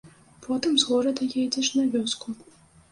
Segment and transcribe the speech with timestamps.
[0.45, 2.27] Потым з горада едзеш на вёску.